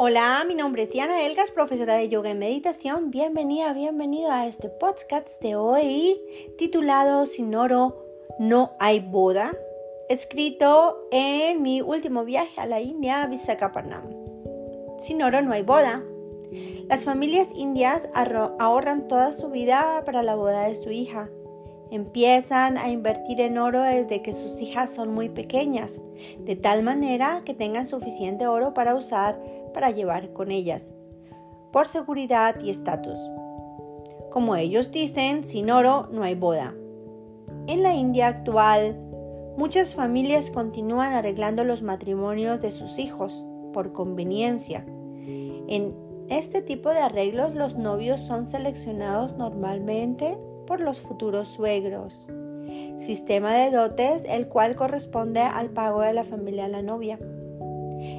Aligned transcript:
Hola, 0.00 0.44
mi 0.46 0.54
nombre 0.54 0.84
es 0.84 0.92
Diana 0.92 1.26
Elgas, 1.26 1.50
profesora 1.50 1.96
de 1.96 2.08
yoga 2.08 2.30
y 2.30 2.34
meditación. 2.36 3.10
Bienvenida, 3.10 3.72
bienvenido 3.72 4.30
a 4.30 4.46
este 4.46 4.68
podcast 4.68 5.42
de 5.42 5.56
hoy 5.56 6.20
titulado 6.56 7.26
Sin 7.26 7.52
oro 7.56 8.06
no 8.38 8.70
hay 8.78 9.00
boda, 9.00 9.50
escrito 10.08 11.08
en 11.10 11.62
mi 11.62 11.80
último 11.80 12.24
viaje 12.24 12.60
a 12.60 12.66
la 12.66 12.80
India, 12.80 13.26
Visakhapatnam. 13.26 14.04
Sin 14.98 15.20
oro 15.20 15.42
no 15.42 15.52
hay 15.52 15.62
boda. 15.62 16.04
Las 16.88 17.04
familias 17.04 17.48
indias 17.56 18.08
ahorran 18.14 19.08
toda 19.08 19.32
su 19.32 19.50
vida 19.50 20.04
para 20.06 20.22
la 20.22 20.36
boda 20.36 20.68
de 20.68 20.76
su 20.76 20.92
hija. 20.92 21.28
Empiezan 21.90 22.78
a 22.78 22.90
invertir 22.90 23.40
en 23.40 23.58
oro 23.58 23.82
desde 23.82 24.22
que 24.22 24.34
sus 24.34 24.60
hijas 24.60 24.90
son 24.94 25.12
muy 25.12 25.28
pequeñas, 25.28 26.00
de 26.38 26.54
tal 26.54 26.84
manera 26.84 27.42
que 27.44 27.54
tengan 27.54 27.88
suficiente 27.88 28.46
oro 28.46 28.74
para 28.74 28.94
usar 28.94 29.40
para 29.72 29.90
llevar 29.90 30.32
con 30.32 30.50
ellas, 30.50 30.92
por 31.72 31.86
seguridad 31.86 32.60
y 32.60 32.70
estatus. 32.70 33.18
Como 34.30 34.56
ellos 34.56 34.90
dicen, 34.90 35.44
sin 35.44 35.70
oro 35.70 36.08
no 36.12 36.22
hay 36.22 36.34
boda. 36.34 36.74
En 37.66 37.82
la 37.82 37.94
India 37.94 38.28
actual, 38.28 38.96
muchas 39.56 39.94
familias 39.94 40.50
continúan 40.50 41.12
arreglando 41.12 41.64
los 41.64 41.82
matrimonios 41.82 42.60
de 42.60 42.70
sus 42.70 42.98
hijos 42.98 43.44
por 43.72 43.92
conveniencia. 43.92 44.84
En 44.86 45.94
este 46.28 46.62
tipo 46.62 46.90
de 46.90 46.98
arreglos 46.98 47.54
los 47.54 47.76
novios 47.76 48.20
son 48.20 48.46
seleccionados 48.46 49.36
normalmente 49.36 50.38
por 50.66 50.80
los 50.80 51.00
futuros 51.00 51.48
suegros. 51.48 52.26
Sistema 52.98 53.54
de 53.54 53.70
dotes 53.70 54.24
el 54.28 54.48
cual 54.48 54.76
corresponde 54.76 55.40
al 55.40 55.70
pago 55.70 56.02
de 56.02 56.12
la 56.12 56.24
familia 56.24 56.66
a 56.66 56.68
la 56.68 56.82
novia. 56.82 57.18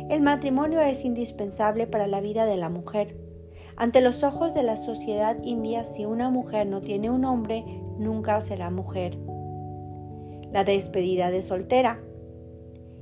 El 0.09 0.21
matrimonio 0.21 0.79
es 0.81 1.05
indispensable 1.05 1.87
para 1.87 2.07
la 2.07 2.21
vida 2.21 2.45
de 2.45 2.57
la 2.57 2.69
mujer. 2.69 3.17
Ante 3.77 4.01
los 4.01 4.23
ojos 4.23 4.53
de 4.53 4.63
la 4.63 4.75
sociedad 4.75 5.37
india, 5.43 5.83
si 5.83 6.05
una 6.05 6.29
mujer 6.29 6.67
no 6.67 6.81
tiene 6.81 7.09
un 7.09 7.23
hombre, 7.23 7.63
nunca 7.97 8.41
será 8.41 8.69
mujer. 8.69 9.17
La 10.51 10.63
despedida 10.63 11.31
de 11.31 11.41
soltera. 11.41 12.01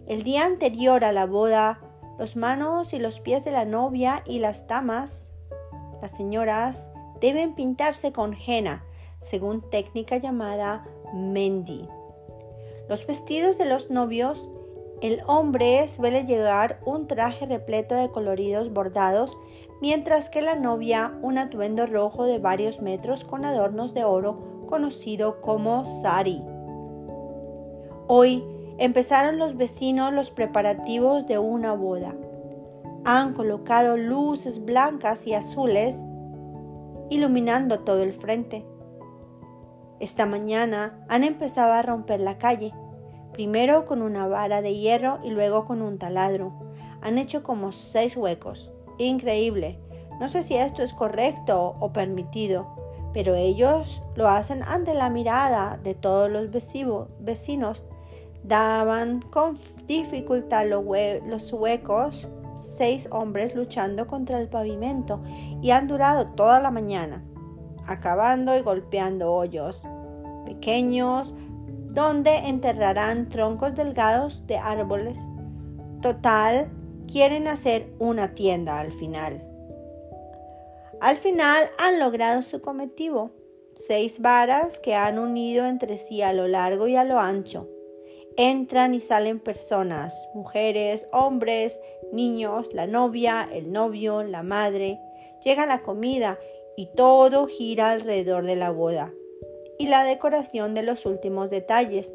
El 0.06 0.24
día 0.24 0.46
anterior 0.46 1.04
a 1.04 1.12
la 1.12 1.26
boda, 1.26 1.80
los 2.20 2.36
manos 2.36 2.94
y 2.94 3.00
los 3.00 3.20
pies 3.20 3.44
de 3.44 3.52
la 3.52 3.66
novia 3.66 4.24
y 4.26 4.40
las 4.40 4.68
damas, 4.68 5.32
las 6.02 6.12
señoras, 6.12 6.90
deben 7.20 7.56
pintarse 7.56 8.12
con 8.12 8.36
henna, 8.36 8.84
según 9.22 9.68
técnica 9.70 10.18
llamada 10.18 10.86
mendi. 11.14 11.88
Los 12.88 13.06
vestidos 13.06 13.58
de 13.58 13.66
los 13.66 13.90
novios, 13.90 14.50
el 15.02 15.22
hombre 15.28 15.88
suele 15.88 16.26
llevar 16.26 16.80
un 16.86 17.08
traje 17.08 17.46
repleto 17.46 17.96
de 17.96 18.10
coloridos 18.10 18.74
bordados, 18.74 19.38
mientras 19.82 20.30
que 20.30 20.42
la 20.42 20.56
novia 20.56 21.14
un 21.22 21.38
atuendo 21.38 21.86
rojo 21.86 22.26
de 22.26 22.40
varios 22.40 22.82
metros 22.82 23.24
con 23.24 23.46
adornos 23.46 23.94
de 23.94 24.04
oro 24.04 24.66
conocido 24.68 25.40
como 25.42 25.84
sari. 25.84 26.44
Hoy 28.08 28.44
empezaron 28.80 29.38
los 29.38 29.56
vecinos 29.56 30.14
los 30.14 30.32
preparativos 30.32 31.28
de 31.28 31.38
una 31.38 31.74
boda. 31.74 32.16
Han 33.06 33.34
colocado 33.34 33.98
luces 33.98 34.64
blancas 34.64 35.28
y 35.28 35.34
azules 35.34 36.04
iluminando 37.10 37.80
todo 37.80 38.02
el 38.02 38.14
frente. 38.14 38.66
Esta 40.00 40.26
mañana 40.26 41.06
han 41.08 41.24
empezado 41.24 41.74
a 41.74 41.82
romper 41.82 42.20
la 42.20 42.38
calle, 42.38 42.74
primero 43.38 43.86
con 43.86 44.02
una 44.02 44.28
vara 44.28 44.64
de 44.64 44.74
hierro 44.74 45.20
y 45.24 45.30
luego 45.30 45.66
con 45.66 45.84
un 45.84 46.00
taladro. 46.00 46.54
Han 47.02 47.20
hecho 47.20 47.44
como 47.44 47.72
seis 47.72 48.18
huecos. 48.18 48.72
Increíble. 48.98 49.80
No 50.20 50.28
sé 50.28 50.42
si 50.42 50.56
esto 50.56 50.82
es 50.82 50.92
correcto 50.96 51.76
o 51.80 51.94
permitido, 51.94 52.66
pero 53.14 53.36
ellos 53.36 54.02
lo 54.16 54.28
hacen 54.28 54.64
ante 54.64 54.96
la 54.96 55.12
mirada 55.12 55.80
de 55.84 55.94
todos 55.94 56.32
los 56.32 56.50
vecinos. 56.50 57.84
Daban 58.42 59.22
con 59.22 59.56
dificultad 59.86 60.66
los 60.66 61.54
huecos 61.54 62.28
seis 62.56 63.08
hombres 63.12 63.54
luchando 63.54 64.08
contra 64.08 64.40
el 64.40 64.50
pavimento 64.50 65.22
y 65.62 65.70
han 65.70 65.88
durado 65.88 66.30
toda 66.30 66.60
la 66.60 66.72
mañana 66.72 67.22
acabando 67.86 68.58
y 68.58 68.62
golpeando 68.62 69.32
hoyos 69.32 69.84
pequeños 70.44 71.36
donde 71.94 72.36
enterrarán 72.36 73.30
troncos 73.30 73.76
delgados 73.76 74.46
de 74.48 74.58
árboles. 74.58 75.18
Total, 76.02 76.70
quieren 77.12 77.48
hacer 77.48 77.88
una 78.00 78.36
tienda 78.36 78.80
al 78.80 78.92
final. 78.92 79.44
Al 81.02 81.18
final 81.18 81.70
han 81.80 82.00
logrado 82.00 82.42
su 82.42 82.62
cometido, 82.62 83.32
seis 83.76 84.20
varas 84.20 84.80
que 84.80 84.96
han 84.96 85.20
unido 85.20 85.66
entre 85.66 85.98
sí 85.98 86.22
a 86.22 86.34
lo 86.34 86.48
largo 86.48 86.88
y 86.88 86.96
a 86.96 87.04
lo 87.04 87.20
ancho. 87.20 87.68
Entran 88.36 88.94
y 88.94 89.00
salen 89.00 89.40
personas, 89.40 90.14
mujeres, 90.36 91.08
hombres, 91.12 91.80
niños, 92.12 92.74
la 92.74 92.86
novia, 92.86 93.48
el 93.52 93.72
novio, 93.72 94.24
la 94.24 94.44
madre. 94.44 95.00
Llega 95.44 95.66
la 95.66 95.82
comida 95.82 96.38
y 96.76 96.88
todo 96.96 97.48
gira 97.48 97.90
alrededor 97.90 98.46
de 98.46 98.56
la 98.56 98.70
boda 98.70 99.12
y 99.80 99.88
la 99.88 100.04
decoración 100.04 100.74
de 100.74 100.84
los 100.84 101.06
últimos 101.06 101.50
detalles. 101.50 102.14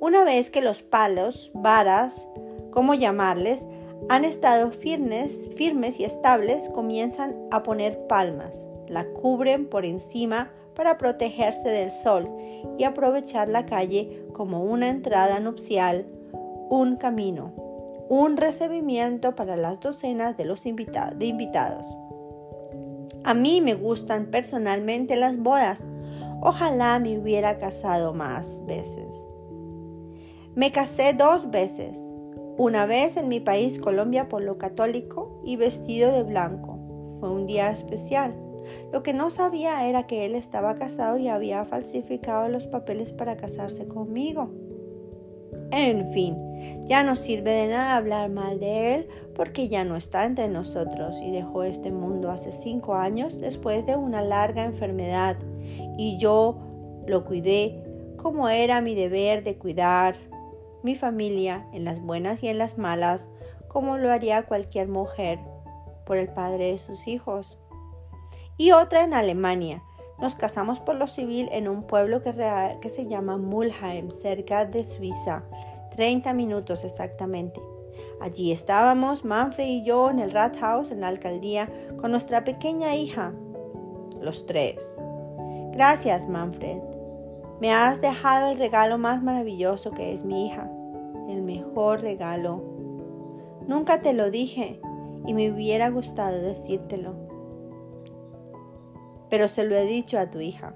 Una 0.00 0.24
vez 0.24 0.50
que 0.50 0.60
los 0.60 0.82
palos, 0.82 1.50
varas, 1.54 2.26
como 2.70 2.94
llamarles, 2.94 3.66
han 4.08 4.24
estado 4.24 4.70
firmes, 4.70 5.48
firmes 5.56 5.98
y 5.98 6.04
estables, 6.04 6.68
comienzan 6.68 7.36
a 7.50 7.62
poner 7.62 8.06
palmas. 8.06 8.66
La 8.88 9.06
cubren 9.06 9.68
por 9.68 9.84
encima 9.84 10.52
para 10.74 10.98
protegerse 10.98 11.68
del 11.70 11.90
sol 11.90 12.30
y 12.78 12.84
aprovechar 12.84 13.48
la 13.48 13.66
calle 13.66 14.22
como 14.32 14.62
una 14.62 14.90
entrada 14.90 15.40
nupcial, 15.40 16.06
un 16.68 16.96
camino, 16.96 17.54
un 18.08 18.36
recibimiento 18.36 19.34
para 19.34 19.56
las 19.56 19.80
docenas 19.80 20.36
de 20.36 20.44
los 20.44 20.62
de 20.64 21.26
invitados. 21.26 21.86
A 23.24 23.34
mí 23.34 23.60
me 23.60 23.74
gustan 23.74 24.26
personalmente 24.26 25.16
las 25.16 25.36
bodas. 25.36 25.86
Ojalá 26.40 26.98
me 26.98 27.18
hubiera 27.18 27.58
casado 27.58 28.14
más 28.14 28.62
veces. 28.66 29.26
Me 30.54 30.72
casé 30.72 31.12
dos 31.12 31.50
veces. 31.50 31.98
Una 32.58 32.86
vez 32.86 33.16
en 33.16 33.28
mi 33.28 33.40
país, 33.40 33.78
Colombia, 33.78 34.28
por 34.28 34.42
lo 34.42 34.56
católico 34.56 35.42
y 35.44 35.56
vestido 35.56 36.12
de 36.12 36.22
blanco. 36.22 36.78
Fue 37.20 37.30
un 37.30 37.46
día 37.46 37.70
especial. 37.70 38.34
Lo 38.92 39.02
que 39.02 39.12
no 39.12 39.30
sabía 39.30 39.86
era 39.86 40.06
que 40.06 40.24
él 40.24 40.34
estaba 40.34 40.76
casado 40.76 41.18
y 41.18 41.28
había 41.28 41.64
falsificado 41.64 42.48
los 42.48 42.66
papeles 42.66 43.12
para 43.12 43.36
casarse 43.36 43.86
conmigo. 43.86 44.50
En 45.70 46.10
fin, 46.12 46.36
ya 46.88 47.02
no 47.02 47.16
sirve 47.16 47.50
de 47.50 47.68
nada 47.68 47.96
hablar 47.96 48.30
mal 48.30 48.60
de 48.60 48.94
él 48.94 49.08
porque 49.34 49.68
ya 49.68 49.84
no 49.84 49.96
está 49.96 50.24
entre 50.24 50.48
nosotros 50.48 51.20
y 51.20 51.30
dejó 51.30 51.64
este 51.64 51.90
mundo 51.90 52.30
hace 52.30 52.52
cinco 52.52 52.94
años 52.94 53.40
después 53.40 53.84
de 53.84 53.96
una 53.96 54.22
larga 54.22 54.64
enfermedad 54.64 55.36
y 55.98 56.18
yo 56.18 56.58
lo 57.06 57.24
cuidé 57.24 57.82
como 58.16 58.48
era 58.48 58.80
mi 58.80 58.94
deber 58.94 59.44
de 59.44 59.56
cuidar 59.56 60.16
mi 60.82 60.94
familia 60.94 61.66
en 61.72 61.84
las 61.84 62.00
buenas 62.00 62.42
y 62.42 62.48
en 62.48 62.58
las 62.58 62.78
malas 62.78 63.28
como 63.68 63.98
lo 63.98 64.10
haría 64.10 64.46
cualquier 64.46 64.88
mujer 64.88 65.38
por 66.06 66.16
el 66.16 66.28
padre 66.28 66.70
de 66.70 66.78
sus 66.78 67.06
hijos. 67.08 67.58
Y 68.56 68.72
otra 68.72 69.04
en 69.04 69.12
Alemania. 69.12 69.82
Nos 70.18 70.34
casamos 70.34 70.80
por 70.80 70.94
lo 70.94 71.08
civil 71.08 71.50
en 71.52 71.68
un 71.68 71.86
pueblo 71.86 72.22
que, 72.22 72.88
se 72.88 73.06
llama 73.06 73.36
Mulheim, 73.36 74.10
cerca 74.10 74.64
de 74.64 74.82
Suiza. 74.84 75.42
30 75.94 76.32
minutos 76.32 76.84
exactamente. 76.84 77.60
Allí 78.20 78.50
estábamos, 78.50 79.26
Manfred 79.26 79.66
y 79.66 79.84
yo, 79.84 80.08
en 80.08 80.20
el 80.20 80.30
Rathaus, 80.30 80.90
en 80.90 81.02
la 81.02 81.08
alcaldía, 81.08 81.68
con 82.00 82.12
nuestra 82.12 82.44
pequeña 82.44 82.96
hija, 82.96 83.34
los 84.22 84.46
tres. 84.46 84.96
Gracias, 85.76 86.26
Manfred. 86.26 86.78
Me 87.60 87.70
has 87.70 88.00
dejado 88.00 88.50
el 88.50 88.56
regalo 88.56 88.96
más 88.96 89.22
maravilloso 89.22 89.90
que 89.90 90.14
es 90.14 90.24
mi 90.24 90.46
hija, 90.46 90.70
el 91.28 91.42
mejor 91.42 92.00
regalo. 92.00 92.64
Nunca 93.66 94.00
te 94.00 94.14
lo 94.14 94.30
dije 94.30 94.80
y 95.26 95.34
me 95.34 95.52
hubiera 95.52 95.90
gustado 95.90 96.40
decírtelo, 96.40 97.14
pero 99.28 99.48
se 99.48 99.64
lo 99.64 99.74
he 99.74 99.84
dicho 99.84 100.18
a 100.18 100.30
tu 100.30 100.40
hija. 100.40 100.72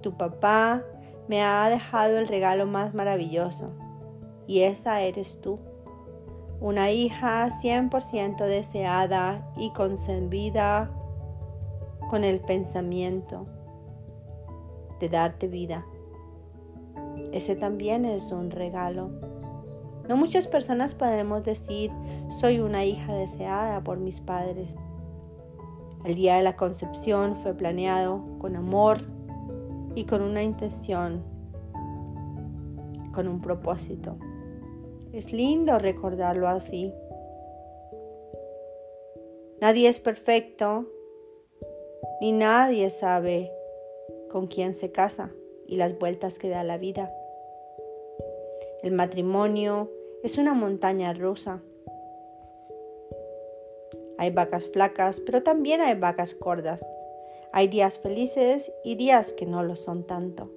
Tu 0.00 0.16
papá 0.16 0.82
me 1.28 1.44
ha 1.44 1.68
dejado 1.68 2.18
el 2.18 2.26
regalo 2.26 2.66
más 2.66 2.92
maravilloso, 2.92 3.70
y 4.48 4.62
esa 4.62 5.00
eres 5.00 5.40
tú, 5.40 5.60
una 6.58 6.90
hija 6.90 7.50
100% 7.50 8.48
deseada 8.48 9.48
y 9.56 9.70
concebida 9.70 10.90
con 12.12 12.24
el 12.24 12.40
pensamiento 12.40 13.46
de 15.00 15.08
darte 15.08 15.48
vida. 15.48 15.86
Ese 17.32 17.56
también 17.56 18.04
es 18.04 18.30
un 18.32 18.50
regalo. 18.50 19.08
No 20.06 20.18
muchas 20.18 20.46
personas 20.46 20.94
podemos 20.94 21.42
decir, 21.42 21.90
soy 22.38 22.60
una 22.60 22.84
hija 22.84 23.14
deseada 23.14 23.82
por 23.82 23.96
mis 23.96 24.20
padres. 24.20 24.76
El 26.04 26.16
día 26.16 26.36
de 26.36 26.42
la 26.42 26.54
concepción 26.54 27.34
fue 27.36 27.54
planeado 27.54 28.20
con 28.38 28.56
amor 28.56 29.06
y 29.94 30.04
con 30.04 30.20
una 30.20 30.42
intención, 30.42 31.22
con 33.14 33.26
un 33.26 33.40
propósito. 33.40 34.18
Es 35.14 35.32
lindo 35.32 35.78
recordarlo 35.78 36.46
así. 36.46 36.92
Nadie 39.62 39.88
es 39.88 39.98
perfecto, 39.98 40.84
ni 42.20 42.32
nadie 42.32 42.90
sabe 42.90 43.52
con 44.30 44.46
quién 44.46 44.74
se 44.74 44.92
casa 44.92 45.30
y 45.66 45.76
las 45.76 45.98
vueltas 45.98 46.38
que 46.38 46.48
da 46.48 46.64
la 46.64 46.78
vida. 46.78 47.12
El 48.82 48.92
matrimonio 48.92 49.90
es 50.22 50.38
una 50.38 50.54
montaña 50.54 51.12
rusa. 51.12 51.62
Hay 54.18 54.30
vacas 54.30 54.64
flacas, 54.72 55.20
pero 55.20 55.42
también 55.42 55.80
hay 55.80 55.94
vacas 55.94 56.36
gordas. 56.38 56.84
Hay 57.52 57.68
días 57.68 57.98
felices 57.98 58.72
y 58.84 58.94
días 58.94 59.32
que 59.32 59.46
no 59.46 59.62
lo 59.62 59.76
son 59.76 60.06
tanto. 60.06 60.50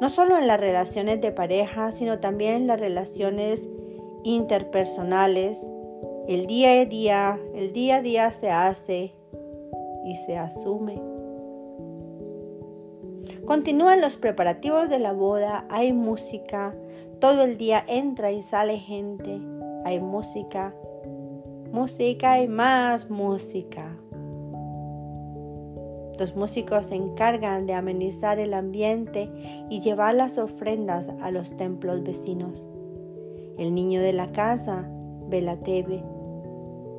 No 0.00 0.08
solo 0.10 0.36
en 0.36 0.46
las 0.46 0.60
relaciones 0.60 1.20
de 1.20 1.32
pareja, 1.32 1.90
sino 1.90 2.20
también 2.20 2.54
en 2.54 2.66
las 2.66 2.80
relaciones 2.80 3.68
interpersonales. 4.24 5.70
El 6.26 6.46
día 6.46 6.80
a 6.80 6.84
día, 6.84 7.40
el 7.54 7.72
día 7.72 7.96
a 7.96 8.02
día 8.02 8.32
se 8.32 8.50
hace 8.50 9.14
y 10.04 10.16
se 10.16 10.36
asume. 10.36 11.00
Continúan 13.46 14.00
los 14.00 14.16
preparativos 14.16 14.88
de 14.88 14.98
la 14.98 15.12
boda, 15.12 15.66
hay 15.68 15.92
música, 15.92 16.74
todo 17.20 17.42
el 17.42 17.56
día 17.56 17.84
entra 17.86 18.32
y 18.32 18.42
sale 18.42 18.78
gente, 18.78 19.40
hay 19.84 20.00
música, 20.00 20.74
música 21.72 22.40
y 22.40 22.48
más 22.48 23.10
música. 23.10 23.96
Los 26.18 26.36
músicos 26.36 26.86
se 26.86 26.94
encargan 26.94 27.66
de 27.66 27.74
amenizar 27.74 28.38
el 28.38 28.54
ambiente 28.54 29.28
y 29.68 29.80
llevar 29.80 30.14
las 30.14 30.38
ofrendas 30.38 31.08
a 31.20 31.30
los 31.30 31.56
templos 31.56 32.04
vecinos. 32.04 32.64
El 33.58 33.74
niño 33.74 34.00
de 34.00 34.12
la 34.12 34.30
casa 34.30 34.88
ve 35.28 35.42
la 35.42 35.58
TV. 35.58 36.13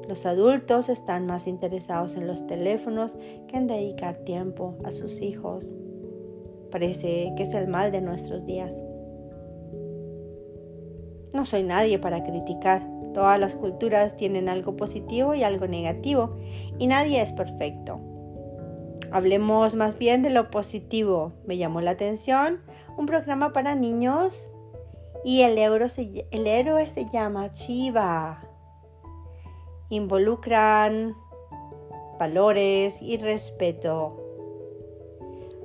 Los 0.07 0.25
adultos 0.25 0.89
están 0.89 1.25
más 1.25 1.47
interesados 1.47 2.15
en 2.15 2.27
los 2.27 2.45
teléfonos 2.45 3.15
que 3.47 3.57
en 3.57 3.67
dedicar 3.67 4.17
tiempo 4.17 4.75
a 4.83 4.91
sus 4.91 5.21
hijos. 5.21 5.73
Parece 6.71 7.33
que 7.35 7.43
es 7.43 7.53
el 7.53 7.67
mal 7.67 7.91
de 7.91 8.01
nuestros 8.01 8.45
días. 8.45 8.75
No 11.33 11.45
soy 11.45 11.63
nadie 11.63 11.99
para 11.99 12.23
criticar. 12.23 12.87
Todas 13.13 13.39
las 13.39 13.55
culturas 13.55 14.17
tienen 14.17 14.49
algo 14.49 14.75
positivo 14.75 15.35
y 15.35 15.43
algo 15.43 15.67
negativo, 15.67 16.35
y 16.77 16.87
nadie 16.87 17.21
es 17.21 17.31
perfecto. 17.31 17.99
Hablemos 19.11 19.75
más 19.75 19.97
bien 19.97 20.21
de 20.21 20.29
lo 20.29 20.51
positivo. 20.51 21.31
Me 21.45 21.57
llamó 21.57 21.79
la 21.81 21.91
atención 21.91 22.59
un 22.97 23.05
programa 23.05 23.53
para 23.53 23.75
niños 23.75 24.51
y 25.23 25.41
el, 25.41 25.57
héroe 25.57 25.89
se 26.89 27.05
llama 27.09 27.49
Chiva. 27.51 28.43
Involucran 29.89 31.15
valores 32.19 33.01
y 33.01 33.17
respeto. 33.17 34.21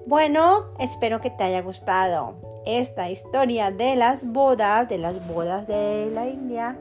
Bueno, 0.06 0.74
espero 0.78 1.20
que 1.20 1.30
te 1.30 1.44
haya 1.44 1.62
gustado 1.62 2.34
esta 2.66 3.10
historia 3.10 3.70
de 3.70 3.96
las 3.96 4.24
bodas, 4.24 4.88
de 4.88 4.98
las 4.98 5.26
bodas 5.26 5.66
de 5.66 6.10
la 6.12 6.26
India. 6.26 6.76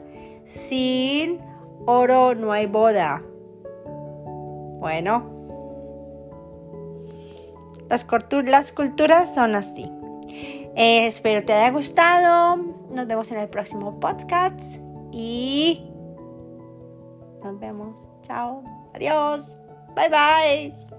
Sin 0.68 1.40
oro 1.86 2.34
no 2.34 2.52
hay 2.52 2.66
boda. 2.66 3.22
Bueno, 4.80 5.30
las, 7.88 8.04
culturas 8.04 9.34
son 9.34 9.54
así. 9.54 9.90
Eh, 10.74 11.06
espero 11.06 11.44
te 11.44 11.52
haya 11.52 11.70
gustado. 11.70 12.56
Nos 12.90 13.06
vemos 13.06 13.30
en 13.30 13.38
el 13.38 13.48
próximo 13.48 14.00
podcast 14.00 14.80
y 15.12 15.89
nos 17.42 17.58
vemos. 17.58 18.08
Chao. 18.22 18.62
Adiós. 18.94 19.54
Bye 19.94 20.08
bye. 20.08 20.89